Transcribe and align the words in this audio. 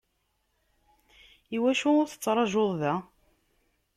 Iwacu 1.55 1.89
ur 2.01 2.07
tettrajuḍ 2.07 2.71
da? 2.81 2.93